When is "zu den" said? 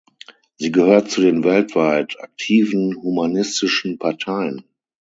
1.11-1.43